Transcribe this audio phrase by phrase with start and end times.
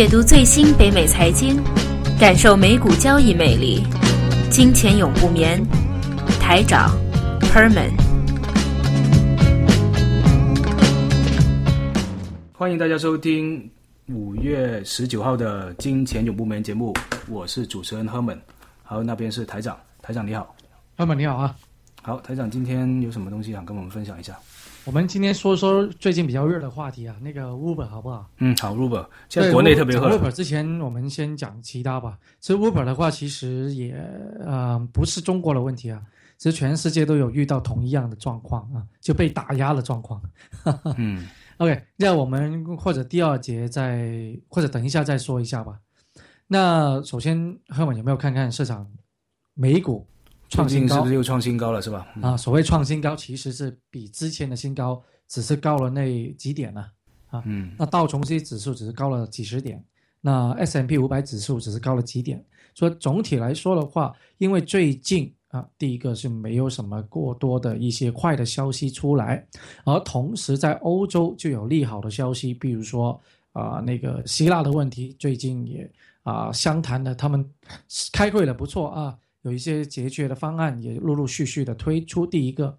[0.00, 1.62] 解读最新北美财经，
[2.18, 3.84] 感受美股交易魅力。
[4.50, 5.62] 金钱永不眠，
[6.40, 6.98] 台长
[7.52, 7.90] Herman。
[12.54, 13.70] 欢迎大家收听
[14.06, 16.96] 五月十九号的《金钱永不眠》节目，
[17.28, 18.38] 我是主持人 Herman，
[18.82, 20.56] 好，那边是台长，台长你好
[20.96, 21.54] ，Herman 你好啊，
[22.00, 24.34] 好，台长今天有什么东西想跟我们分享一下？
[24.90, 28.28] 我们今天说说最近比较热的话题啊，那个 Uber 好不好？
[28.38, 30.18] 嗯，好，Uber 现在国内特别热。
[30.18, 32.18] Uber 之前我们先讲其他吧。
[32.40, 33.94] 其实 Uber 的话，其实也
[34.44, 36.02] 呃不是中国的问题啊，
[36.38, 40.20] 其实全世界都有遇到同一样的状况啊，就被打压的状况。
[40.98, 41.24] 嗯，
[41.58, 45.78] OK，那我们或者第二节再或者等一下再说一下吧。
[46.48, 48.84] 那首先，赫本有没有看看市场
[49.54, 50.04] 美股？
[50.50, 52.06] 创新是不是又创新高了，是吧？
[52.20, 56.84] 啊，所谓创新高，其实是比之前的新高只是高了那几点呢？
[57.28, 59.82] 啊，嗯，那道琼斯指数只是高了几十点，
[60.20, 62.44] 那 S M P 五百指数只是高了几点。
[62.74, 69.46] 所以总体来说的话，因为最近啊，第一个是没有什么过多的一些坏的消息出来，
[69.84, 73.20] 而同时在欧洲就有利好的消息，比如说
[73.52, 75.88] 啊，那个希腊的问题最近也
[76.24, 77.48] 啊相谈的，他们
[78.12, 79.16] 开会了，不错啊。
[79.42, 82.26] 有一些解决的方案也陆陆续续的推出。
[82.26, 82.78] 第一个，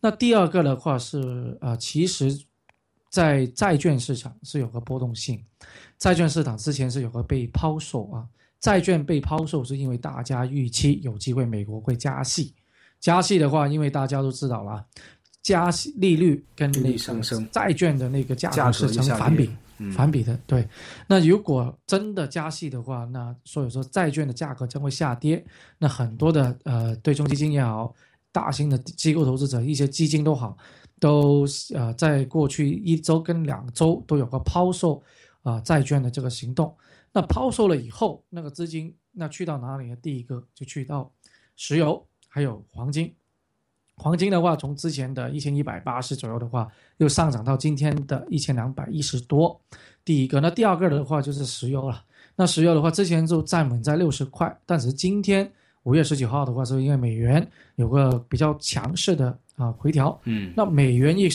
[0.00, 2.38] 那第二个的话是啊，其实，
[3.10, 5.42] 在债券市场是有个波动性。
[5.98, 8.26] 债券市场之前是有个被抛售啊，
[8.60, 12.54] 债券被抛售是因为大家预期有机会美国会加息。
[13.00, 14.84] 加息的话，因为大家都知道了，
[15.42, 19.50] 加息利率跟那个债券的那个价格是成反比。
[19.90, 20.68] 反比的对，
[21.08, 25.44] 那如果真的加息的话，那所以说债券的价格将会下跌。
[25.78, 27.94] 那很多的呃对冲基金也好，
[28.30, 30.56] 大型的机构投资者一些基金都好，
[31.00, 35.02] 都呃在过去一周跟两周都有个抛售
[35.42, 36.76] 啊债券的这个行动。
[37.12, 39.96] 那抛售了以后，那个资金那去到哪里呢？
[39.96, 41.12] 第一个就去到
[41.56, 43.14] 石油还有黄金。
[44.02, 49.56] 黄金的话，从之前的一千一百八十左右的话，又上涨到今天的一千两百一十多。
[50.04, 52.02] 第一个，那第二个的话就是石油了。
[52.34, 55.48] 那石油的话，之前就站稳在六十块，但是今天
[55.84, 57.46] 五月十九号的话，是因为美元
[57.76, 60.20] 有个比较强势的啊回调。
[60.24, 60.52] 嗯。
[60.56, 61.28] 那美元一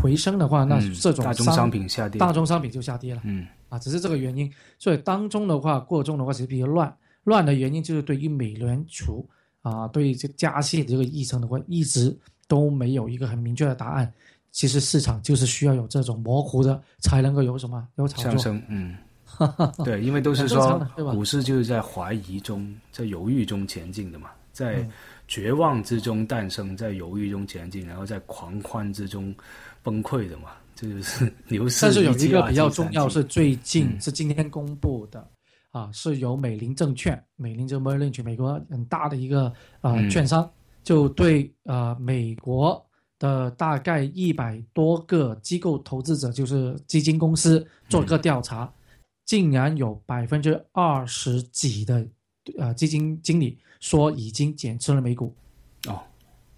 [0.00, 3.20] 回升的话，那这种大宗商品下跌，大宗商品就下跌了。
[3.24, 3.44] 嗯。
[3.68, 4.48] 啊，只是这个原因。
[4.78, 6.96] 所以当中的话，过重的话其实比较乱。
[7.24, 9.28] 乱的原因就是对于美联储。
[9.64, 12.14] 啊，对于这加息的这个议程的话，一直
[12.46, 14.12] 都没有一个很明确的答案。
[14.52, 18.62] 其实市场就是需要有这种模糊的，才能够有什么有上升。
[18.68, 18.94] 嗯，
[19.82, 24.86] 对，因为都是说股市就是在怀疑中、在犹豫中前进的嘛，在
[25.26, 29.34] 绝望之中诞生，在犹豫中前进，然后在狂欢之中
[29.82, 31.80] 崩溃的嘛，这就是 牛市。
[31.80, 35.26] 但是有一个比较重要，是最近是今天公布的。
[35.74, 40.48] 啊，是由美林证券，美林就 Merrill Lynch，美国很大的一个啊券商，
[40.84, 42.80] 就对啊美国
[43.18, 48.72] 的大概一百多个机构投资者，就是基金公司做个调查，
[49.24, 52.06] 竟然有百分之二十几的
[52.56, 55.34] 啊基金经理说已经减持了美股。
[55.88, 56.00] 哦，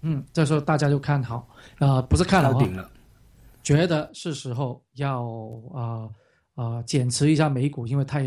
[0.01, 1.49] 嗯，这时候大家就看好
[1.79, 2.91] 啊，不是看好了，
[3.63, 5.23] 觉得是时候要
[5.73, 6.07] 啊。
[6.57, 8.23] 啊，减持一下美股，因为太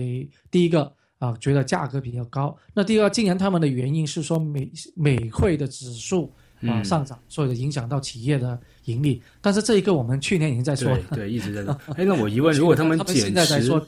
[0.52, 2.56] 第一个啊，觉得价格比较高。
[2.72, 6.32] 那第二，竟然他们的原因是说美美汇的指数
[6.62, 9.20] 啊上涨，所以影响到企业的盈利。
[9.40, 11.72] 但是这一个我们去年已经在说，对，一直在说。
[11.98, 13.82] 哎，那我疑问，如果他们 减持，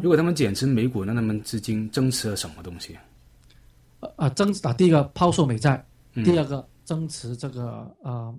[0.00, 2.96] 如果他们减持美股，那他们资金增持了什么东西？
[3.98, 5.84] 呃啊，增啊，第一个抛售美债，
[6.14, 8.32] 第二个增持这个呃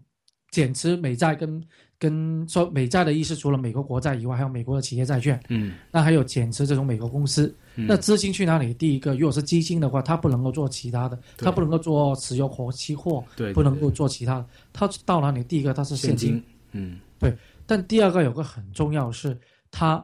[0.52, 1.64] 减持美债跟。
[2.02, 5.40] 跟说美债的意思，除了美国国债以外，还有美国的企业债券。
[5.50, 7.56] 嗯，那还有减持这种美国公司。
[7.76, 8.74] 那资金去哪里？
[8.74, 14.46] 第一个，如果是基金的话，它不能够做其他的，它不能够做石油活期货，对，不能够做其他的。
[14.74, 15.44] 它到哪里？
[15.44, 16.44] 第一个，它是现金。
[16.72, 17.38] 嗯，对。
[17.68, 19.40] 但第二个有个很重要是，
[19.70, 20.04] 它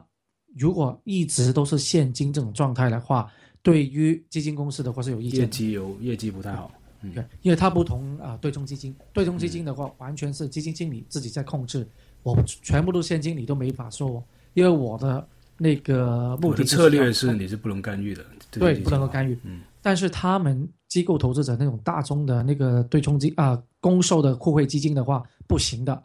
[0.56, 3.28] 如果一直都是现金这种状态的话，
[3.60, 5.40] 对于基金公司的话是有意见。
[5.40, 6.70] 业绩有业绩不太好。
[7.14, 11.86] 对，因为它不同啊，对冲基金，对冲基金的话，完全是基金经理自己在控制，
[12.22, 14.22] 我全部都现金，你都没法说，
[14.54, 19.38] 因为我的那个目的策略是你是不能干预的，对，不能够干预。
[19.44, 26.02] 嗯，但是他们机构投资者那种大宗的那个对冲基啊，公售的互惠基金的话不行的，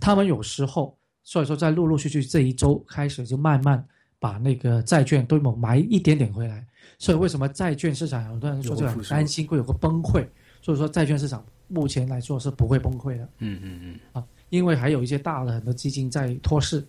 [0.00, 3.82] 他们有时候，所以说在陆陆续续这一周开始就慢慢
[4.18, 6.66] 把那个债券都某买一点点回来。
[6.98, 10.26] 所以为什么债券市场很多人说就很担心会有个崩溃？
[10.60, 13.28] 所以说债券市场目前来说是不会崩溃的。
[13.38, 14.00] 嗯嗯嗯。
[14.12, 16.86] 啊，因为还有一些大的很多基金在托市。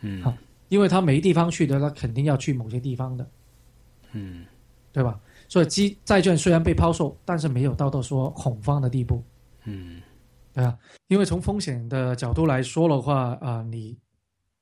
[0.00, 0.22] 嗯。
[0.22, 0.36] 好，
[0.68, 3.28] 因为他没地方去的，他肯定要去某些地方的，
[4.12, 4.44] 嗯，
[4.92, 5.18] 对吧？
[5.48, 9.22] 所以基债券虽然被抛售，但是没有到到说恐慌的地步，
[9.64, 10.02] 嗯，
[10.52, 10.76] 对啊，
[11.06, 13.96] 因为从风险的角度来说的话啊，你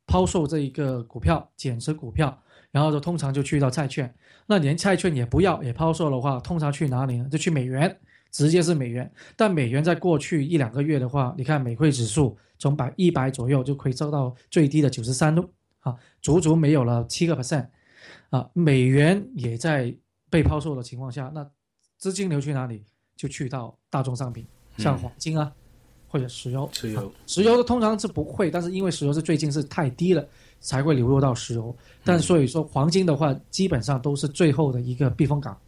[0.07, 2.39] 抛售这一个股票，减持股票，
[2.75, 4.13] 然后就通常就去到债券，
[4.47, 7.29] 那连债券也不要也抛售的话，通常去哪里呢？
[7.31, 7.97] 就去美元。
[8.33, 15.49] 直接是美元，但美元在过去一两个月的话，你看美汇指数从百一百左右就可以走到最低的九十三度
[15.79, 17.69] 啊，足足没有了七个 percent
[18.31, 19.95] 啊，美元也在
[20.29, 21.49] 被抛售的情况下，那
[21.97, 22.85] 资金流去哪里？
[23.15, 24.45] 就去到大宗商品，
[24.79, 25.53] 像黄金啊，
[26.15, 26.71] 或者石油。
[26.73, 30.25] 石油，石油的通常是不会，但是因为石油是最近是太低了，
[30.61, 31.77] 才会流入到石油。
[32.05, 35.59] 但所以说黄金的话，基本上都是最后的一个避风港。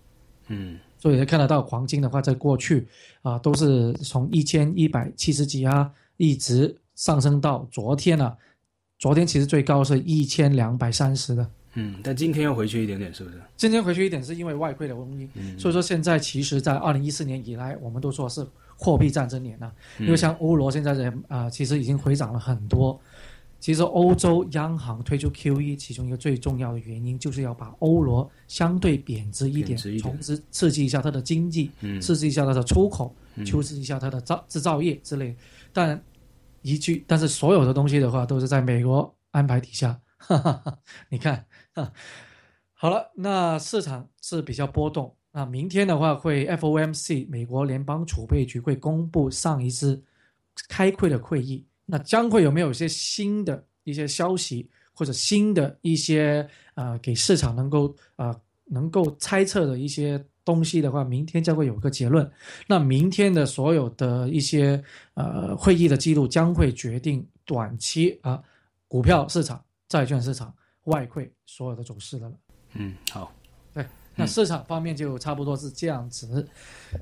[0.47, 0.79] 嗯。
[0.99, 2.87] 所以看得到黄金的话，在过去
[3.23, 8.37] 啊，都是从一千一百七十几啊，一直上升到昨天了。
[9.01, 11.51] 昨天其实最高是一千两百三十的。
[11.75, 13.43] 嗯，但今天又回去一点点，是不是？
[13.57, 15.29] 今天回去一点，是因为外汇的原因。
[15.35, 15.59] 嗯。
[15.59, 18.47] 所以说现在其实，在二零一四年以来，我们都说是
[18.77, 19.73] 货币战争年了。
[19.99, 23.01] 因为像欧罗现在的啊，其实已经回涨了很多。
[23.59, 31.71] 其实欧洲央行推出 QE，其中一个最重要的原因就是要把欧罗相对贬值一点，同时刺激一下它的经济，
[32.01, 35.35] 刺激一下它的出口，刺激一下它的造制造业之类。
[35.73, 36.01] 但
[36.61, 39.99] 一句，但是所有的东西的话，都是在美国安排底下。
[40.19, 40.79] 哈哈哈
[41.09, 41.47] 你看，
[42.75, 45.17] 好了，那市场是比较波动。
[45.37, 50.03] 那明天的话，会 FOMC 美国联邦储备局会公布上一次
[50.67, 51.63] 开会的会议。
[51.85, 58.35] 那将会有没有一些新的一些消息，或者新的一些呃给市场能够啊
[58.65, 62.27] 能够猜测的一些东西的话，明天将会有个结论。
[62.67, 68.43] 那明天的所有的一些呃会议的记录将会决定短期啊
[68.89, 70.51] 股票市场、债券市场、
[70.85, 72.37] 外汇所有的走势的了。
[72.73, 73.31] 嗯，好，
[74.17, 76.45] 那市场方面就差不多是这样子。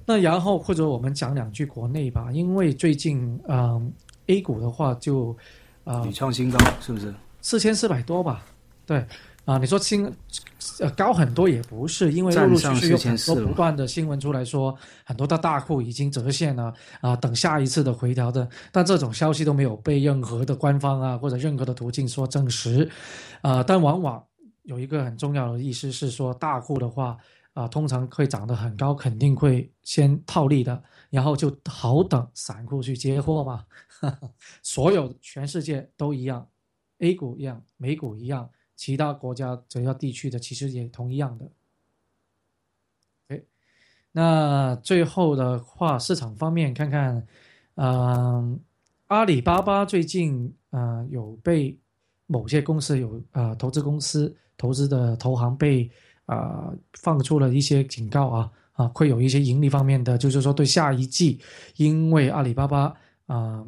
[0.04, 3.92] 那然后或者我们讲两句国内吧，因为最近嗯。
[4.26, 5.36] A 股的话就，
[5.84, 7.14] 啊，屡创新高，是不是？
[7.42, 8.42] 四千四百多吧？
[8.86, 9.04] 对，
[9.44, 10.10] 啊，你说新，
[10.80, 14.74] 呃，高很多也不是，因为陆陆续续有很多不断的新闻出来说，
[15.04, 16.72] 很多的大户已经折现了，
[17.02, 22.90] 啊，等下一次的回调的，但这种消息都没有被任何的官方啊或者任何的途径说证实，
[23.42, 24.24] 啊，但往往
[24.64, 27.16] 有一个很重要的意思是说，大户的话，
[27.54, 30.82] 啊，通常会涨得很高，肯定会先套利的。
[31.10, 33.64] 然后就好等散户去接货嘛，
[34.62, 36.48] 所有全世界都一样
[36.98, 41.50] ，A 股一样，美股一样，其他国家主要地区的其实也同一样的。
[43.28, 43.40] 哎，
[44.10, 47.24] 那最后的话，市场方面看看，
[47.76, 48.58] 嗯，
[49.06, 51.78] 阿里巴巴最近啊有被
[52.26, 55.90] 某些公司有啊投资公司投资的投行被
[56.26, 58.50] 啊放出了一些警告啊。
[58.74, 61.40] 啊，会有一些盈利方面的，就是说对下一季，
[61.76, 62.92] 因为阿里巴巴
[63.28, 63.64] 啊，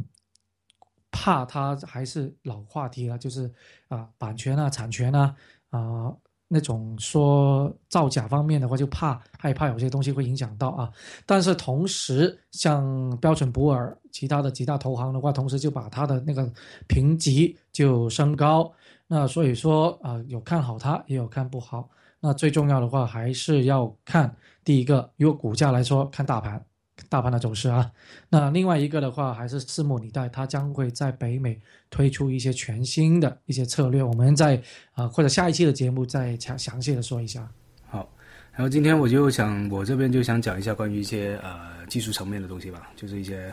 [1.12, 3.48] 怕它还是老话题了，就是
[3.86, 5.32] 啊版权啊、产权啊
[5.70, 6.12] 啊
[6.48, 10.90] 那种说造假方面的话，就怕害怕有些东西会影响到啊。
[11.24, 16.52] 但是同时，像标准普尔其他的几大投行的话，同时就把它的那个
[16.88, 18.72] 评级就升高。
[19.08, 21.88] 那所以说啊，有看好它，也有看不好。
[22.18, 24.34] 那最重要的话还是要看
[24.64, 26.60] 第一个，如果股价来说，看大盘，
[27.08, 27.88] 大盘的走势啊。
[28.28, 34.02] 那另外一个的话，还是拭目以待，它将会在北美推出一些全新的一些策略。
[34.02, 34.60] 我们在
[34.94, 37.48] 啊或者下一期的节目再详详细的说一下。
[37.86, 38.08] 好，
[38.50, 43.52] 然后今天我就想，我这边就想讲一下关于一些呃技术层面的东西吧，就是一些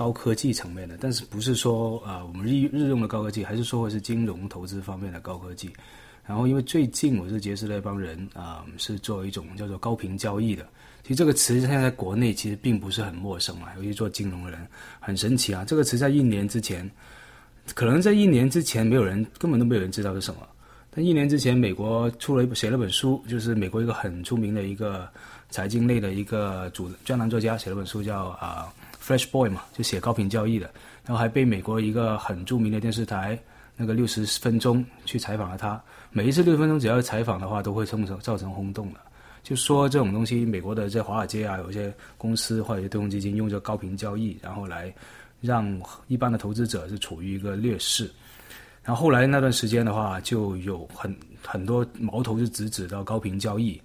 [0.00, 5.70] 高科技层面的，但是不是说啊我们日日用的高科技，还是说是金融投资方面的高科技。
[6.26, 10.66] 然后，因为最近我是结识了一帮人啊，是做一种叫做高频交易的。
[11.02, 14.66] 其实这个词现在在国内其实并不是很陌生啊，尤其做金融的人
[15.00, 15.66] 很神奇啊。
[15.66, 16.90] 这个词在一年之前，
[17.74, 20.40] 可能在一年之前没有人根本都没有人知道是什么。
[20.90, 25.06] 但一年之前，美国出了一本写了本书，就是美国一个很出名的一个
[25.50, 30.70] 财经类的一个主专栏作家写了本书叫啊 Flash Boy 嘛，就写高频交易的。
[31.06, 33.38] 然后还被美国一个很著名的电视台
[33.76, 35.80] 那个六十分钟去采访了他。
[36.12, 39.00] 每一次六分钟只要采访的话，都会造成造成轰动的。
[39.42, 44.94] 就说这种东西，美国的在华尔街啊，有些公司或者对冲基金用这高频交易，然后来
[45.40, 48.08] 让一般的投资者是处于一个劣势。
[48.84, 53.80] 然后后来那段时间的话，就有很很多矛头是直指到高频交易。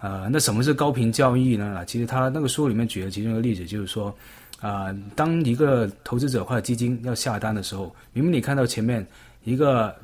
[0.00, 1.84] 呃，那什么是高频交易呢？
[1.86, 4.14] 其实他那个书里面举的其中一个例子就是说，
[4.60, 9.06] 啊，当一个投资者或者基金要下单的时候，明明你看到前面
[9.44, 9.94] 一个。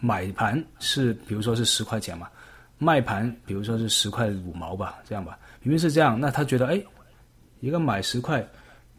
[0.00, 2.28] 买盘是比如说是十块钱嘛，
[2.76, 6.82] 卖盘比如说是十块五毛吧，这样吧，明明是这样，那他觉得哎，
[7.60, 8.46] 一个买十块，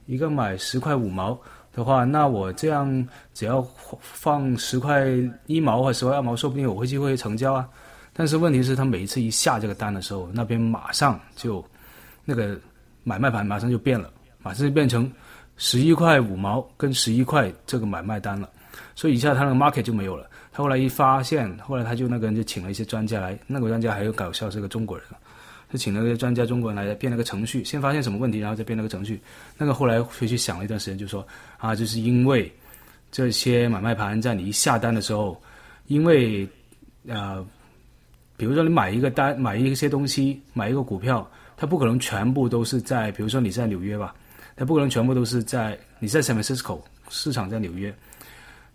[0.08, 1.40] 一个买十块五毛
[1.72, 3.62] 的话，那我这样只要
[4.00, 5.06] 放十块
[5.46, 7.70] 一毛或十块二毛，说不定我会机会成交啊。
[8.12, 11.64] 但是问题是，他每一次一下这个单的时候，那边马上就
[12.24, 12.58] 那个
[13.04, 14.10] 买卖盘马上就变了，
[14.46, 15.12] 马上就变成
[15.58, 18.48] 十一块五毛跟十一块这个买卖单了，
[18.94, 20.30] 所以一下他那个 market 就没有了。
[20.52, 25.08] 他后来一发现，后来他就那个人就请了一些专家来，那个专家还有搞笑，是个中国人，
[25.74, 29.20] 就请了个专家中国人来编了个程序，先发现什么问题，然后再编了个程序。
[29.58, 31.25] 那个后来回去想了一段时间，就说
[31.58, 32.54] 啊，就是因为
[33.10, 35.42] 这些买卖盘在你一下单的时候，
[35.88, 36.48] 因为
[37.10, 37.44] 啊。
[38.38, 41.25] 比如说，你买一个单，买一些东西，买一个股票，
[41.56, 44.14] 它不可能全部都是在，比如说你在纽约吧，
[44.56, 47.94] 它不可能全部都是在你在 San Francisco 市场在纽约，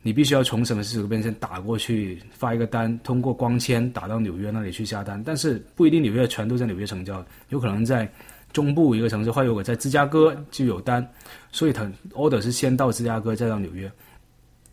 [0.03, 8.11] 你必须要从 San Francisco 边先打过去发一个单，通过光纤打到纽约那里去下单，但是不一定纽约全都在纽约成交，有可能在
[8.53, 11.07] 中部一个城市，或者我在芝加哥就有单，
[11.53, 13.91] 所以它 order 是先到芝加哥再到纽约，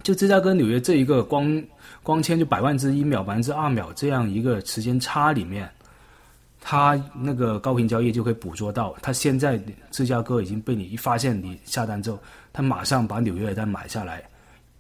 [0.04, 1.64] 就芝加哥纽约这一个光。
[2.04, 5.70] 光纤就百万之一秒、百分之二秒这样一个时间差里面，
[6.60, 8.96] 它那个高频交易就可以捕捉到。
[9.02, 9.62] 它现在
[9.92, 12.20] 芝加哥已经被你一发现你下单之后，
[12.52, 14.24] 它马上把纽约的单买下来，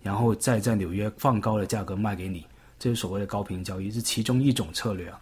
[0.01, 2.45] 然后再在纽约放高的价格卖给你。
[2.77, 5.19] 这是所谓的高频交易，是其中一种策略啊。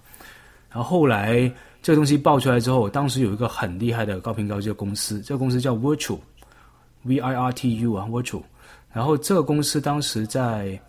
[0.71, 8.43] 然后后来这个东西爆出来之后，当时有一个很厉害的高频交易的公司，这个公司叫 Virtual，V I R T U 啊，Virtual。
[8.91, 10.79] 然后这个公司当时在。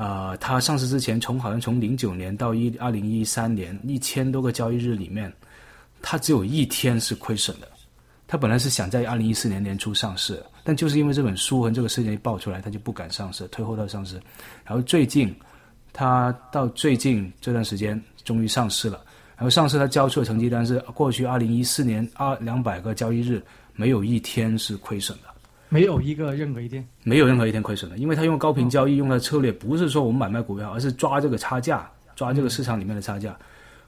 [0.00, 5.30] 啊，它上市之前，从好像从零九年到一二零一三年，一千多个交易日里面，
[6.00, 7.68] 它只有一天是亏损的。
[8.26, 14.14] 它本来是想在二零一四年年初上市，但就是因为这本书和这个事件一爆出来，它就不敢上市，退后到上市。
[14.64, 15.36] 然后最近，
[15.92, 19.04] 它到最近这段时间终于上市了。
[19.36, 23.42] 然后上市，它交出的成绩单是过去二零一四年二两百个交易日，
[23.74, 25.29] 没有一天是亏损的。
[25.70, 33.34] 没有一个任何一天，没有任何一天亏损的，因为他用高频交易用的策略不是说我们买卖股票，而是抓这个差价，抓这个市场里面的差价。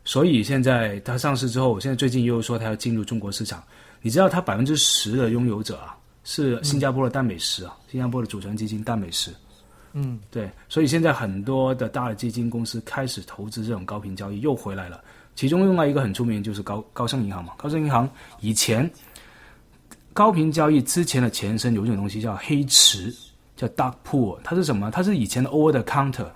[0.04, 3.62] 所以现在它上市之后，现在最近又说它要进入中国市场。
[4.00, 9.32] 你知道它百分之十的拥有者啊，是新加坡的淡美石啊，新加坡的主权基金淡美石。
[9.92, 15.02] 嗯，对，所以现在很多的大的基金公司开始投资这种高频交易，又回来了。
[15.34, 18.08] 其中另外一个很出名就是高高盛银行嘛，高盛银行
[18.40, 18.88] 以前。
[20.12, 23.14] 高频交易之前的前身有一种东西叫黑池，
[23.56, 24.90] 叫 dark pool，它是什么？
[24.90, 26.26] 它是以前的 over the counter，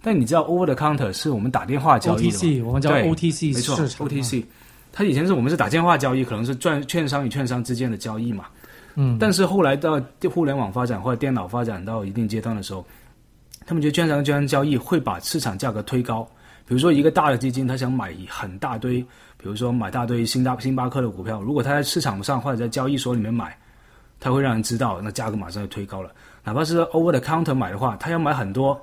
[0.00, 4.44] 但你知道 over the counter 是我们打电话交易的，我们叫 OTC，没错，OTC，
[4.92, 8.46] 它以前是我们是打电话交易，可能是赚券商与券商之间的交易嘛。
[8.96, 10.00] 嗯，但是后来到
[10.32, 12.86] 互联网发展或者电脑发展到一定阶段的时候，
[13.66, 16.28] 他们觉得券商券商交易会把市场价格推高，
[16.66, 19.04] 比如说一个大的基金，他想买很大堆。
[19.36, 23.54] 比如说买大堆星大星巴克的股票，如果他在市场上或者在交易所里面买，
[24.18, 26.10] 他会让人知道，那价格马上就推高了。
[26.42, 28.80] 哪怕是 over the counter 买的话，他要买很多，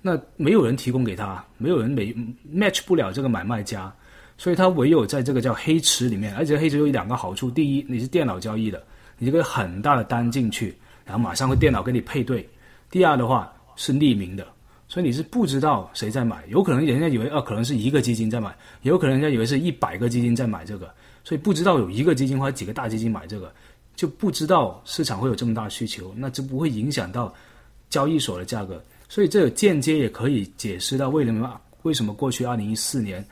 [0.00, 2.14] 那没有人提供给他，没有人没
[2.48, 3.92] match 不了这个买卖家，
[4.38, 6.32] 所以他唯有在这个叫黑池里面。
[6.36, 8.80] 而且黑池有两个好处：第一，你是电脑交易的，
[9.18, 10.72] 你这个很大的单进去，
[11.04, 12.40] 然后马上会电脑给你配对；
[12.88, 14.46] 第二的话是匿名的。
[14.86, 20.92] 所以你是不知道谁在买，有可能人家以为啊，可能是一个基金在买，也有可能人家以为是一百个基金在买这个，
[21.24, 23.52] 所以不知道有一个基金或者几个大基金买这个，
[23.96, 27.34] 就不知道市场会有这么大需求，那就不会影响到
[27.88, 28.80] 交易所的价格。
[29.08, 33.26] 所以这个间接也可以解释到为什么为什么过去二零一四年，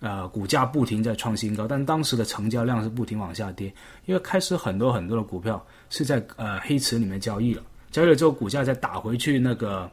[0.00, 3.72] 呃，股价不停在创新高，但当时的成交量是不停往下跌，
[4.04, 9.90] 因为开始很多很多的股票是在呃黑池里面交易了，交易了之后股价再打回去那个。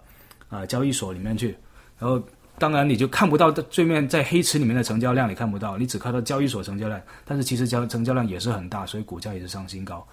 [0.55, 1.55] 啊，交易所里面去，
[1.99, 2.21] 然后
[2.57, 10.07] 当然你就看不到对面在黑池里面的成交量，你看不到，你只看到交易所成交量，但是其实交成交量也是很大，所以股价也是上新高。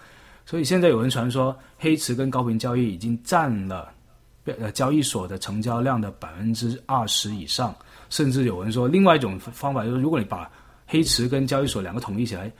[0.44, 3.92] 所以现在有人传说黑池跟高频交易已经占了
[4.44, 7.72] 呃交易所的成交量的百分之二十以上，
[8.10, 10.50] 甚至有人说另外一种方法就是，如果你把
[10.84, 12.50] 黑池跟交易所两个统一起来，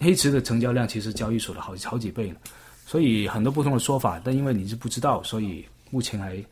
[0.00, 2.36] 黑池的成交量其实交易所的好好几倍呢。
[2.84, 6.44] 所以很多不同的说法，但因为你是不知道，所以目前还。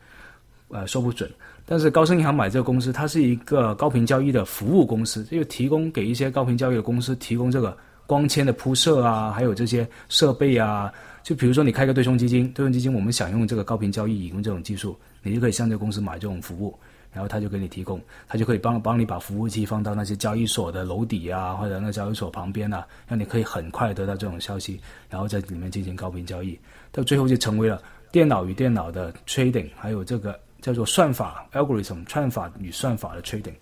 [0.73, 1.31] 呃，说不准。
[1.65, 10.91] 但是高盛银行买这个公司，它是一个高频交易的服务公司，就提供给一些高频交易的公司提供这个光纤的铺设啊，还有这些设备啊。
[11.23, 16.77] 就比如说你开个对冲基金，对冲基金我们想用这个高频交易引用这种技术，你就可以向这个公司买这种服务，
[17.13, 26.59] 然后他就给你提供，他就可以帮帮你把服务器放到那些交易所的楼底啊，或者那交易所旁边啊，让你可以很快得到这种消息，然后在里面进行高频交易，
[26.91, 30.37] 到最后就成为了电脑与电脑的 trading，还有这个。
[30.63, 33.53] 叫做算法 algorithm 算法与算法的 trading，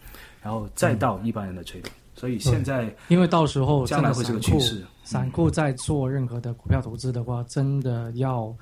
[0.41, 1.91] 然后再到一般人的 trading。
[2.13, 8.55] 所以现在，因为到时候将来会是个趋势，散户在做任何的股票投资的话，真的要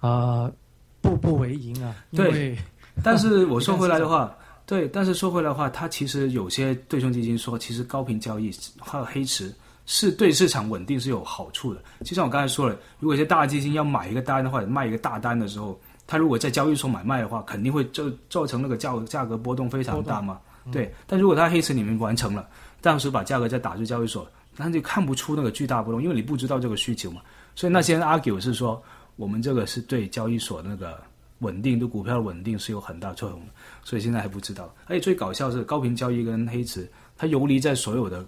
[0.00, 0.52] 呃
[1.00, 1.94] 步步为营啊。
[2.10, 2.58] 对，
[3.02, 9.50] 但是我 说回来的话，对，但是说回来的话，它其实有些对冲基金说，其实高频交易还有黑池
[9.86, 11.82] 是对市场稳定是有好处的。
[12.04, 20.40] 就像我刚才说了，如果一些大基金要买一个单的话，卖一个大单的时候，它如果在交易所买卖的话，肯定会就造成那个价价格波动非常大嘛。
[20.72, 22.48] 对，但如果它黑池里面完成了。
[22.80, 24.24] 当时把价格再打入交易所，
[24.56, 27.20] 那就看不出那个巨大波动，因为你不知道这个需求嘛。
[27.56, 28.80] 所以那些 argue 是说，
[29.16, 30.96] 我们这个是对交易所那个
[31.40, 33.46] 稳定，对股票的稳定是有很大作用的。
[33.82, 34.72] 所以现在还不知道。
[34.86, 38.24] 而且最搞笑是高频交易跟黑池，它游离在所有的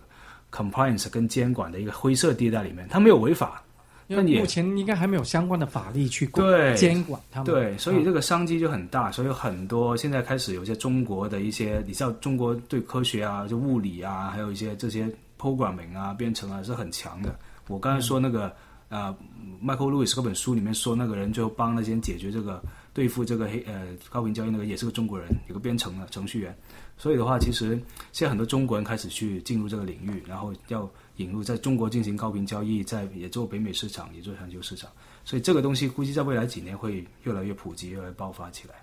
[0.50, 3.62] compliance 跟监管的一个灰色地带里面，它没有违法。
[4.10, 9.08] 因为目前应该还没有相关的法律去对监管他们，对，所以这个商机就很大。
[9.12, 17.38] 所以很多现在开始有些中国的一些，你知道中国对科学啊，就物理啊，还有一些这些 programming 啊、编程啊是很强的。
[17.68, 18.52] 我刚才说那个
[18.88, 19.16] 呃
[19.64, 22.60] ，Michael Lewis 这本书里面说那个人最后帮那些解决这个
[22.92, 26.52] 对付这个黑呃高频交易那个也是个中国人，有个编程的程序员。
[26.98, 30.90] 所以的话，其实现在很多中国人开始去进入这个领域，然后要。
[31.20, 34.90] 引入在中国进行高频交易，在也做北美市场，也做全球市场，
[35.24, 38.74] 所以这个东西估计在未来几年会越来越普及，越来越爆发起来。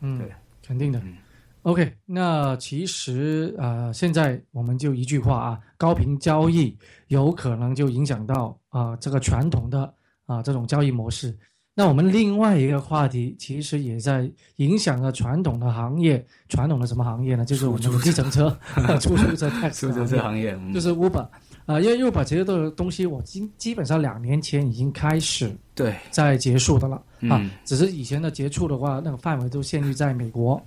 [0.00, 0.32] 嗯，对，
[0.66, 0.98] 肯定的。
[1.04, 1.16] 嗯
[1.62, 9.94] OK，那其实呃，现在我们就一句话啊，高频交易有可能就影响到啊这个传统的
[10.26, 11.32] 啊这种交易模式。
[11.72, 17.44] 那我们另外一个话题，其实也在影响了传统的行业，传统的什么行业呢？
[17.44, 18.50] 就是我们的计程车、
[19.00, 21.28] 出租车、出租车行业，就是 Uber。
[21.72, 30.60] 啊，因为 Uber 其实这个东西，我基基本上两年前已经开始对在结束的了啊，只是以前的接触的话，那个范围都限于在美国。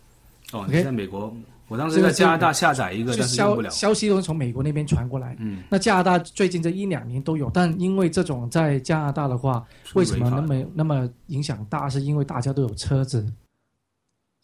[0.51, 1.35] 哦，你在美国，
[1.67, 3.69] 我当时在加拿大下载一个，但是用不了。
[3.71, 5.35] 消息都是从美国那边传过来。
[5.39, 9.65] 嗯，那加拿大最近这一两年都有，但因为这种在加拿大的话，
[9.95, 11.89] 为什么那么那么影响大？
[11.89, 13.25] 是因为大家都有车子，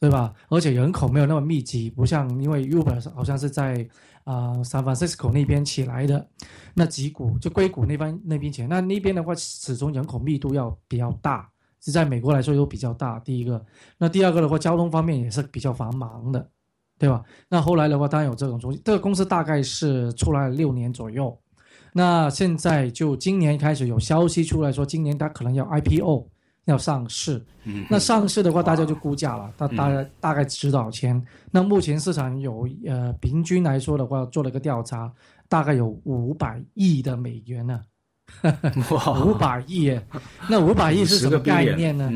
[0.01, 0.33] 对吧？
[0.49, 3.87] 而且人口没有那么密集，不像因为 Uber 好像是在。
[4.23, 6.23] 啊，San Francisco 那边起来的
[6.75, 11.49] 那几股，就硅谷那边那边起来，那那边的话，始终人口密度要比较大，
[11.83, 13.19] 是在美国来说都比较大。
[13.21, 13.65] 第一个，
[13.97, 16.47] 那第二个的话，交通方面也是比较繁忙的，
[16.99, 17.23] 对吧？
[17.49, 18.79] 那后来的话，当然有这种东西。
[18.85, 21.35] 这个公司大概是出来了六年左右，
[21.93, 26.29] 那现在就今年开始有消息出来说，今年它可能要 IPO。
[26.65, 31.21] 要上市，嗯那上市的话，大家就估价了，大大概大概值多少钱？
[31.49, 35.11] 那目前市场有呃，平均来说的话，做了个调查，
[35.49, 37.81] 大概有五百亿的美元呢。
[39.25, 39.99] 五百亿，
[40.47, 42.09] 那五百亿是什么概念呢？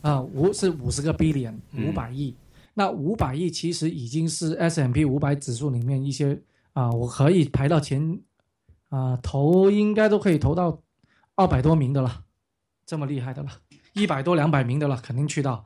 [0.00, 2.34] 啊，五是五十个 billion，五百亿。
[2.72, 6.40] 那五百亿其实已经是 S M P 五百指数里面一些
[6.72, 8.18] 啊，我可以排到前
[8.88, 10.80] 啊，投应该都可以投到
[11.34, 12.22] 二百多名的了，
[12.86, 13.50] 这么厉害的了。
[13.94, 15.64] 一百多两百名的了，肯定去到。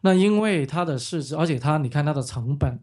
[0.00, 2.78] 那因为它的市值，而且它你看它的成本，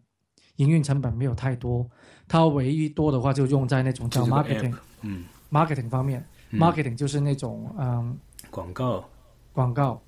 [0.56, 1.88] 营运成本没有太多，
[2.26, 8.18] 它唯一多的话就用在那种叫 marketing，嗯，marketing 方面，marketing 就是那种嗯
[8.50, 9.08] 广告，
[9.52, 10.02] 广告，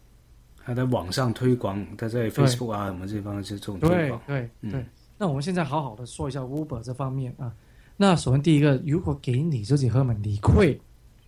[0.65, 4.21] 它在网上推广，它在 Facebook 啊什么这方是这种推广。
[4.27, 4.87] 对对对。
[5.17, 7.53] 那我们现在好好的说一下 Uber 这方面啊。
[7.97, 10.81] 那首先第一个，如果给你自己喝嘛，你会？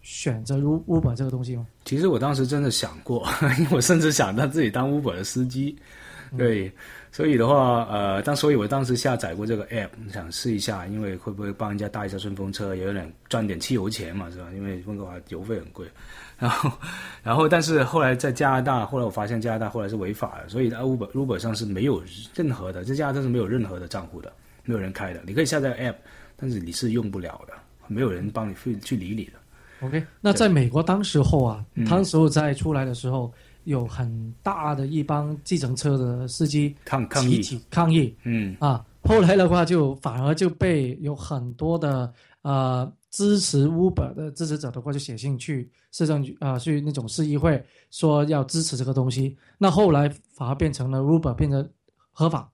[0.07, 1.67] 选择 Uber 这个东西吗？
[1.85, 3.27] 其实我当时真的想过，
[3.59, 5.77] 因为我甚至想让自己当 Uber 的司机。
[6.39, 6.71] 对，
[7.11, 14.47] 所以的话，呃，当所以我当时下载过这个 app，想试一下，因为会不会帮人家搭一下顺风车，也有点赚点汽油钱嘛，是吧？
[14.55, 15.87] 因为温哥华油费很贵。
[16.39, 16.71] 然后，
[17.25, 22.01] 然后，但是后来在加拿大，后来我发现加拿大后来是违法的，所以 Uber Uber 上是没有
[22.35, 24.33] 任何的，在加拿大是没有任何的账户的，
[24.65, 25.21] 没有人开的。
[25.27, 25.97] 你可以下载 app，
[26.37, 27.55] 但是你是用不了的，
[27.89, 29.33] 没有人帮你去去理你的。
[29.81, 33.31] OK，那在美国当时候啊，当时候在出来的时候，
[33.65, 37.43] 有很大的一帮计程车的司机抗抗议。
[37.71, 38.57] 抗议，嗯。
[38.59, 42.11] 啊，后来的话就反而就被有很多的
[42.41, 51.69] 呃支持 Uber 的支持者的话就写信去市政局啊，去那种市议会说要支持这个东西，那后来反而变成了 Uber 变成
[52.13, 52.51] 合法，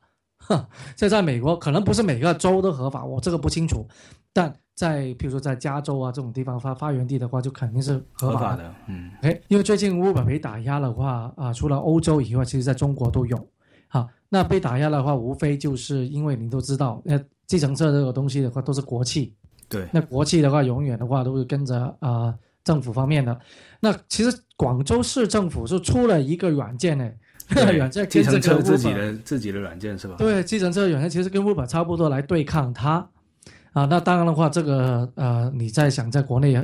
[0.48, 0.58] 现
[0.96, 3.86] 在在美国可能不是每个州都合法，我这个不清楚，
[4.32, 4.52] 但。
[4.82, 8.74] 在比如说在加州啊这种地方发发源地的话，就肯定是合法的。
[8.88, 13.48] 嗯，哎，因为最近 Uber 被打压的话啊，除了欧洲以外，其实在中国都有。
[13.86, 17.16] 好，那被打压的话，无非就是因为你都知道，那
[17.46, 19.32] 计程车这个东西的话都是国企。
[19.68, 19.86] 对。
[19.92, 23.38] 那国企的话，永远的话都是跟着啊政府方面的。
[23.78, 27.08] 那其实广州市政府是出了一个软件呢，
[27.76, 30.16] 软件计程车自己的自己的软件是吧？
[30.18, 33.08] 对，计程车软件其实跟 Uber 差不多来对抗它。
[33.72, 36.54] 啊，那当然的话，这个呃，你在想在国内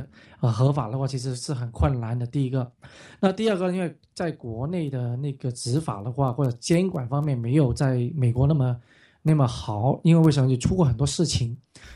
[0.41, 2.25] 呃合法的话，其实是很困难的。
[2.25, 2.71] 第一个，
[3.19, 8.75] 那第二个，因为在国内的那个执法的话，或者监管方面没有在美国那么。
[9.21, 11.55] 那么好，因为为什么就出过很多事情，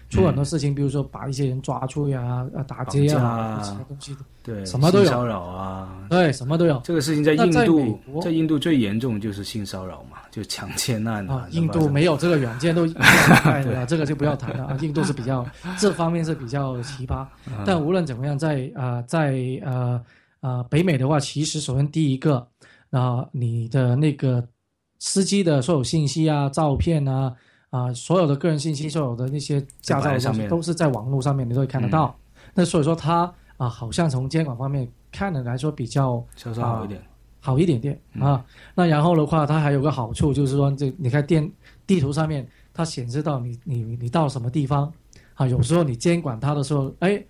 [0.10, 6.80] 出过很多事情，比如说把一些人抓住呀，啊打劫啊，什么东西的，对，什么都有，骚扰啊，对，什么都有。
[6.84, 11.48] 这个事情在印度，在印度最严重就是性骚扰嘛，就强奸案啊。
[11.52, 14.78] 印度没有这个软件都， 对这个就不要谈了啊。
[14.84, 15.46] 印度是比较
[15.80, 17.26] 这方面是比较奇葩，
[17.66, 19.34] 但无论怎么样，在啊在
[19.64, 20.04] 呃
[20.42, 22.46] 呃北美的话，其实首先第一个
[22.92, 24.46] 啊你的那个。
[25.06, 27.36] 司机的所有信息啊、照片啊、
[27.72, 32.18] 啊所有的个人信息、所有的那些驾照上面，都是在网络上面你都会看得到。
[32.54, 37.02] 那所以说他啊，好像从监管方面看的来说比较稍稍好一点，
[37.42, 38.46] 好一点点啊。
[38.74, 41.52] 那然后的话，它还有个好处就是说，这你看电
[41.86, 44.90] 地图上面它显示到你你你到什么地方
[45.34, 45.46] 啊？
[45.46, 47.22] 有时候你监管它的时候，哎。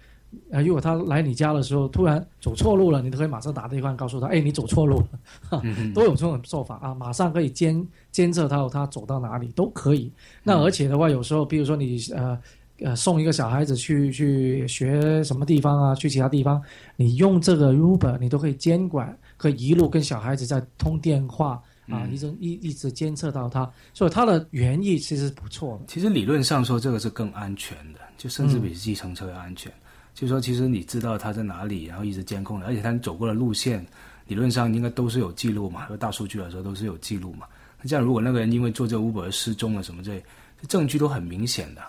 [0.51, 5.03] 啊，如果他来你家的时候突然走错路了，你都可以马上打电话告诉他，哎，你走错路
[5.49, 5.61] 了，
[5.93, 10.11] 都有这种做法啊，马上可以监监测到他走到哪里都可以。
[10.43, 12.39] 那而且的话，有时候比如说你呃
[12.79, 16.61] 呃送一个小孩子去去学什么地方啊，去其他地方，
[16.95, 25.85] 你用这个 Uber，你都可以监管，可以一路跟小孩子在通电话啊，一直一一直监测到他，所以它的原意其实不错的。
[25.87, 29.71] 其实理论上说，这个是更安全的，就甚至比计程车要安全。
[30.13, 33.85] 就是说其实你知道他在哪里，然后一直监控的，而且他走过的路线，
[34.27, 37.47] 理论上应该都是有记录嘛，大数据来说都是有记录嘛。
[37.81, 40.23] 那这样如果那个人因为做这个 Uber 而失踪了什么这，
[40.61, 41.81] 这证据都很明显的。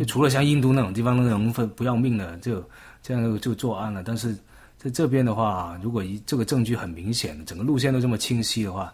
[0.00, 2.64] 就除了像印度那种地方那种不不要命的，就
[3.02, 4.02] 这样就作案了。
[4.02, 4.34] 但是
[4.78, 8.92] 在这边的话，如果一这个证据很明显，整个路线都这么清晰的话，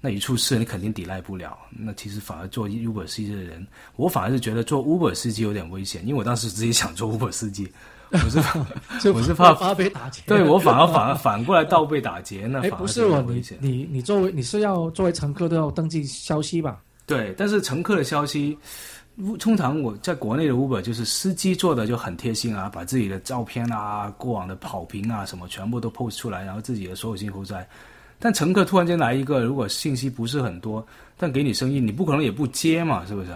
[0.00, 1.56] 那一出事你肯定抵赖不了。
[1.70, 3.66] 那其实反而做 Uber 司机的人，
[3.96, 7.70] 我反而是觉得做 Uber 司机有点危险，因为我当时自己想做 Uber 司机。
[8.14, 8.60] 我是怕，
[9.12, 10.22] 我是怕被打劫。
[10.26, 12.60] 对我反而反而反过来倒被打劫呢？
[12.62, 16.80] 哎，不是我，你你你作为你是要作为乘客都要登记消息吧？
[17.06, 18.56] 对，但是乘客的消息，
[19.38, 27.66] 通常我在国内的 Uber 就是司机做的就很贴心啊，把自己的照片啊、过往的跑评啊什么全部都 post 出来，然后自己的所有信息都在。
[28.20, 33.30] 但乘客突然间来一个，如果信息不是很多，但给你生意，你不可能也不接嘛，是不是？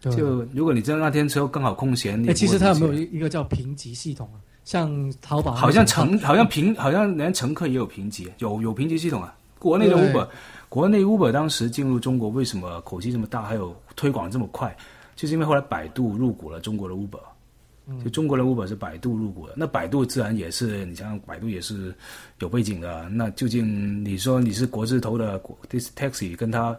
[0.00, 4.38] 就如果你真的那天车刚好空闲，哎，其实它有没有一一个叫评级系统啊？
[4.64, 9.34] 像淘宝好像乘好像评好像连乘客也有评级，有有评级系统啊。
[9.58, 10.28] 国内的 Uber，
[10.68, 14.76] 国内 Uber 当时进入中国为什么口气这么大，还有推广这么快，
[15.16, 21.94] 就是因为后来百度入股了中国的 Uber，就中国的 Uber 是百度入股的，那百度自然也是你像百度也是
[22.38, 23.08] 有背景的。
[23.08, 25.40] 那究竟你说你是国字头的
[25.96, 26.78] Taxi 跟他？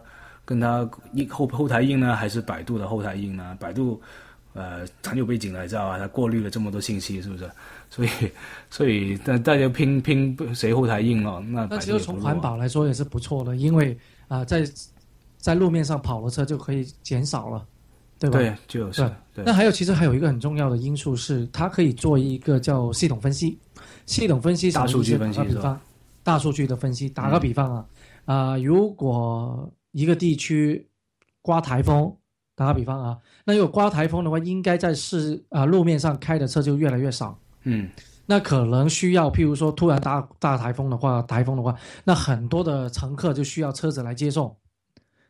[0.50, 0.84] 跟他
[1.28, 3.56] 后后台印呢，还是百度的后台印呢？
[3.60, 4.02] 百度，
[4.52, 5.96] 呃，很有背景来，知道吧？
[5.96, 7.48] 它过滤了这么多信息，是不是？
[7.88, 8.08] 所以，
[8.68, 11.38] 所以大大家拼拼谁后台印了？
[11.38, 14.68] 那那其实从环保来说也是不错的，因为啊，在
[15.38, 17.64] 在路面上跑的车就可以减少了，
[18.18, 18.40] 对吧？
[18.40, 19.08] 对，就是。
[19.36, 23.56] 那还有，其实还有一个很重要的因素是，它可以做一个叫系统分析。
[24.04, 25.80] 系统分析，大数据分析比方？
[26.24, 27.86] 大数据的分析，打个比方啊，
[28.24, 30.88] 啊，如果一个地区
[31.42, 32.14] 刮台风，
[32.54, 37.38] 打个比方啊，那如果刮台风的话，应该在市啊路面上开的车就越来越少。
[37.64, 37.88] 嗯，
[38.26, 41.74] 那可能需要，譬如说突然大大台风的话，台风的话，
[42.04, 44.54] 那很多的乘客就需要车子来接送，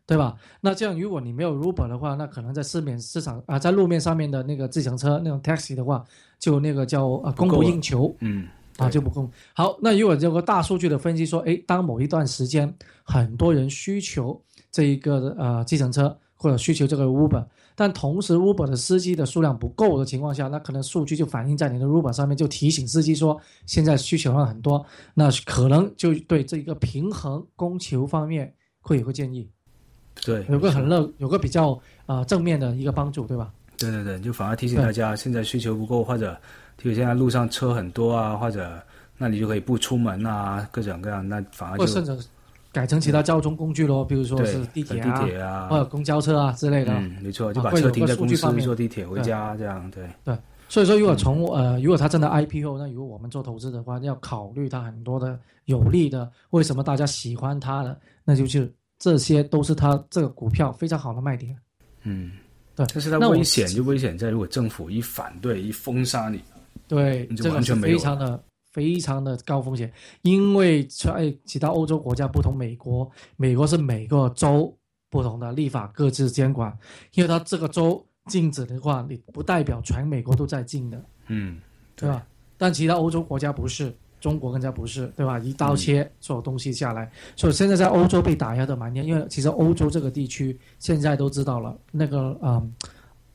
[0.06, 0.36] 对吧？
[0.60, 6.04] 那这样如果你没有 Uber 的话，那可能在市面市场啊，在路面上面的那个自行车那种 taxi 的话，
[6.38, 8.14] 就那个叫呃供不应求。
[8.20, 8.46] 嗯。
[8.76, 9.76] 啊，就不供好。
[9.82, 14.40] 那如果这个大数据的分析说，哎，当某一段时间很多人需求
[14.70, 29.48] 这一个呃计程车或者需求这个 Uber，但同时 Uber 的司机的数量不够的情况下，那可能数据就反映在你的 Uber 上面，就提醒司机说现在需求量很多，那可能就对这一个平衡供求方面会有个建议。
[30.24, 33.52] 对，有个很乐，有个比较啊正面的一个帮助，对吧？
[33.76, 36.36] 对对对，就反而提醒大家现在需求不够或者。
[36.82, 38.82] 就现在路上车很多啊，或者
[39.18, 42.18] 那你就可以不出门啊，各种各样，那反而就甚至
[42.72, 45.00] 改成其他交通工具咯，比如说是地铁
[45.40, 46.92] 啊，或者公交车啊之类的。
[46.94, 50.08] 嗯，没错，就把车停在公司，坐地铁回家这样，对。
[50.24, 61.56] 对，所以说如果从呃，如果他真的 IPO，那如果我们做投资的话，要考虑他很多的有利的，为什么大家喜欢他的，那就是这些都是他这个股票非常好的卖点。
[62.02, 62.32] 嗯，
[62.76, 62.86] 对。
[62.94, 66.40] 但是它危险就危险在，如果政府一反对一封杀你。
[66.86, 74.72] 对，这个是非常的非常的高风险，因为在其他欧洲国家不同，美国美国是每个州
[75.08, 76.76] 不同的立法各自监管，
[77.14, 81.58] 因为它这个州禁止的话，你不代表全美国都在禁的，嗯，
[81.96, 82.24] 对吧？
[82.56, 85.38] 但其他欧洲国家不是，中国更加不是，对吧？
[85.38, 92.72] 一刀切所有东西下来，所以现在在欧洲被打压的蛮厉害，因为其实欧洲这个地区现在都知道了，那个嗯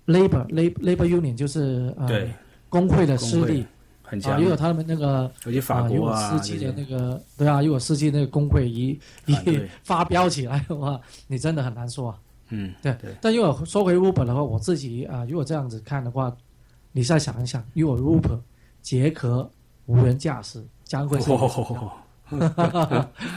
[0.05, 2.25] ，labor labor labor union 就是呃
[2.69, 3.65] 工会的势力。
[4.05, 9.35] 很强，如果他们那个尤其法国啊，如果司机的那个对啊，如果司机那个工会一一
[9.83, 12.15] 发飙起来的话，你真的很难说。
[12.49, 12.95] 嗯，对。
[13.19, 16.35] 但如果说回 Uber 的话，我自己啊，如果这样子看的话，
[16.91, 18.39] 你再想一想，如果 Uber
[18.81, 19.49] 结合
[19.87, 21.31] 无人驾驶，将会是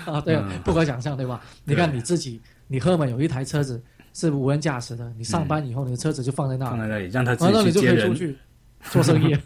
[0.05, 1.41] 啊，对，不可想象，对吧？
[1.65, 8.37] 你看你自己，你后面有一台车子是无人驾驶的，你上班以后，你的车子就放在那，放在那里，让他自己去接人。
[8.91, 9.37] 做生意，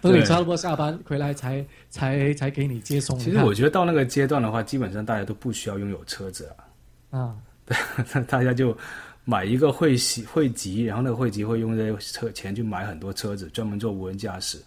[0.00, 3.18] 等你差不多下班回来才才才给你接送。
[3.18, 7.18] 其实我觉得到那个阶段的话，基本上大家都不需要拥有车子了。
[7.18, 7.76] 啊，对，
[8.28, 8.76] 大家就
[9.24, 14.58] 买一个汇集汇集，然后那个汇集会用这车钱去买很多车子，专门做无人驾驶。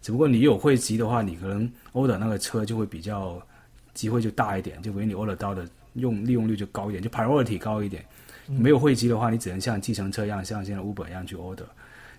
[0.00, 3.40] 只不过你有汇集的话，你可能 order 那个车就会比较
[3.92, 8.04] 机会就大一点，就比你 order 到的用利用率就高一点，就 priority 高一点。
[8.46, 11.64] 没有汇集的话，你只能像计程车一样，像现在 Uber 一样去 order。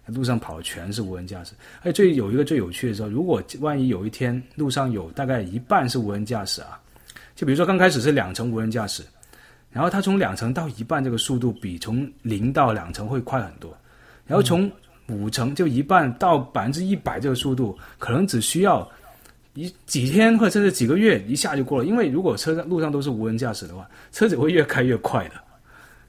[0.10, 6.80] 路上跑的全是无人驾驶，哎，最有一个最有趣的时候，如果万一有一天路上有大概一半是无人驾驶啊，
[7.36, 9.04] 就比如说刚开始是两成无人驾驶，
[9.72, 13.76] 然后它从两成到一半这个速度比从零到两成会快很多，
[14.26, 14.69] 然后从
[15.08, 18.88] 五成就一半到百分之一百这个速度，可能只需要
[19.54, 25.36] 一几天或者甚至几个月一下就过了，因为如果车上路上都是无人驾驶的话，车子会越开越快的，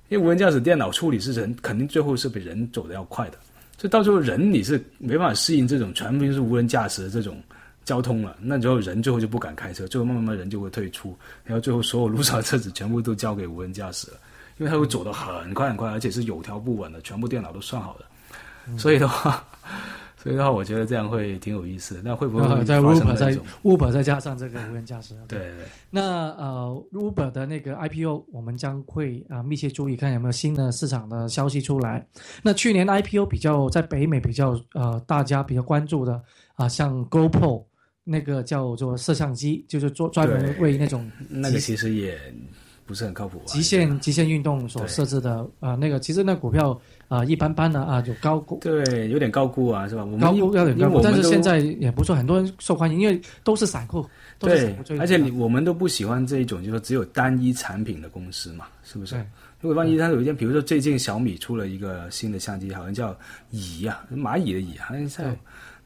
[0.09, 3.39] 因为无人驾驶电脑处理是人肯定最后是比人走的要快的。
[3.81, 7.43] 所以到最后人你是没办法适应这种全部是无人驾驶的这种
[7.83, 14.19] 交通了，那之后人最后就不敢开车，最后慢慢慢人就会退出，然后最后所有路上的车子全部都交给无人驾驶了，
[14.59, 19.43] 因为它会走得很快很快，而且是有条不紊的，全部电脑都算好的，所以的话。
[20.23, 22.03] 所以的话，我觉得这样会挺有意思的。
[22.05, 25.15] 那会不会在 Uber 在 Uber 再加上这个无人驾驶？
[25.27, 25.53] 对对。
[25.89, 26.03] 那
[26.33, 32.07] 呃，Uber 的那个 IPO，我们将会啊密切注意，看有没有新的市场的消息出来。
[32.43, 36.23] 那去年 IPO 比较在北美比较呃大家比较关注的
[36.55, 37.65] 啊，像 GoPro
[38.05, 42.19] 那个叫做摄像机，就是做专门为那种那个其实也
[42.91, 43.41] 不是很靠谱。
[43.47, 46.79] 极限极限运动所设置的啊，那个其实那股票。
[47.11, 50.05] 啊，一般般的啊，就高估，对，有点高估啊，是吧？
[50.05, 54.07] 我们高估有点高估，但是现在也不错，很多人受欢迎，因为都是散户，
[54.39, 59.17] 对，而且我们都不喜欢这一种，就是说只有单一产品的公司嘛，是不是？
[59.61, 63.13] 如果万一它有一天，比如说最近小米出了一个新的相机，好像叫
[63.51, 65.37] 蚁呀，蚂蚁的蚁，啊像是，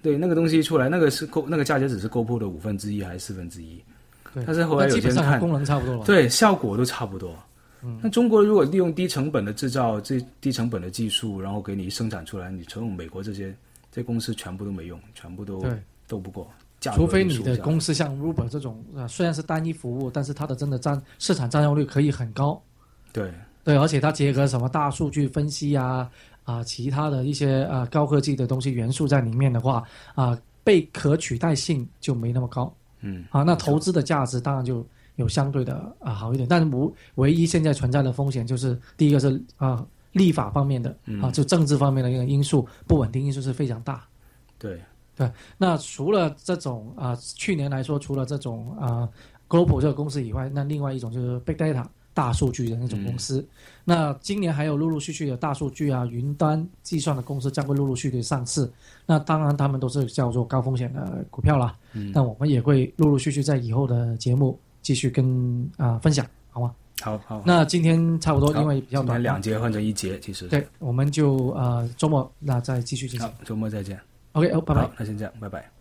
[0.02, 3.82] 对，那个东西出来，那个是 Go，那个价钱只是 GoPro 的五分之一还是四分之一？
[4.34, 7.34] 对，但是后来有些人看功能差不多了，对，效果都差不多。
[8.02, 13.54] 那中国如果利用低成本的制造，这低成本的技术，然后给你生产出来，你从美国这些
[13.92, 15.62] 这公司全部都没用，全部都
[16.08, 16.50] 斗不过。
[16.80, 22.60] 除非你的公司像 Uber 这种，啊，虽然是单一服务，但是它的真的占市场占有率可以很高。
[23.12, 26.10] 对对，而且它结合什么大数据分析啊
[26.44, 29.82] 啊，其他的一些啊高科技的东西元素在里面的话
[30.14, 32.74] 啊，被可取代性就没那么高。
[33.04, 34.84] 嗯，啊，那投资的价值当然就。
[35.16, 40.90] 有相对的啊好一点，但是无唯一现在存在的风险就是第一个是啊立法方面的
[41.22, 44.02] 啊就政治方面的一个因素不稳定因素是非常大。
[44.58, 44.80] 对。
[45.14, 49.08] 对，那除了这种啊去年来说，除了这种啊
[49.48, 53.46] Global 这个公司以外，那另外一种就是 Big Data 大数据的那种公司。
[53.84, 58.70] 那今年还有陆陆续续的大数据啊云端计算的公司将会陆陆续续上市。
[59.04, 61.76] 那当然他们都是叫做高风险的股票啦。
[61.92, 64.58] 嗯，那我们也会陆陆续续在以后的节目。
[64.84, 66.74] 继续跟啊分享好吗？
[67.00, 67.42] 好好。
[67.46, 73.32] 那今天差不多，因为比较短，两节换成一节，其实对，我们就呃周末那再继续进行。
[73.46, 73.98] 周末再见。
[74.32, 74.90] OK，哦，拜拜。
[74.98, 75.73] 那先这样，拜拜。